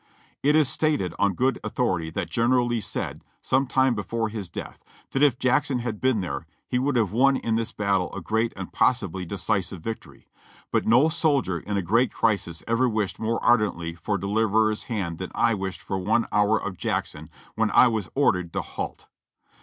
It 0.41 0.55
is 0.55 0.67
stated 0.67 1.13
on 1.19 1.35
good 1.35 1.59
authority 1.63 2.09
that 2.09 2.27
General 2.27 2.65
Lee 2.65 2.81
said, 2.81 3.21
some 3.39 3.67
time 3.67 3.93
before 3.93 4.29
his 4.29 4.49
death, 4.49 4.83
that 5.11 5.21
if 5.21 5.37
Jackson 5.37 5.77
had 5.77 6.01
been 6.01 6.21
there, 6.21 6.47
he 6.67 6.79
would 6.79 6.95
have 6.95 7.11
won 7.11 7.37
in 7.37 7.53
this 7.53 7.71
battle 7.71 8.11
a 8.11 8.19
great 8.19 8.51
and 8.55 8.73
possibly 8.73 9.25
decisive 9.25 9.83
victory. 9.83 10.27
But 10.71 10.87
no 10.87 11.07
soldier 11.09 11.59
in 11.59 11.77
a 11.77 11.83
orreat 11.83 12.11
crisis 12.11 12.63
ever 12.67 12.89
wished 12.89 13.19
more 13.19 13.39
ardentlv 13.41 13.99
for 13.99 14.17
deliverer's 14.17 14.85
hand 14.85 15.19
than 15.19 15.31
I 15.35 15.53
wished 15.53 15.81
for 15.81 15.99
one 15.99 16.25
hour 16.31 16.57
of 16.59 16.77
Jackson, 16.79 17.29
when 17.53 17.69
I 17.69 17.87
was 17.87 18.09
ordered 18.15 18.51
to 18.53 18.61
halt. 18.63 19.05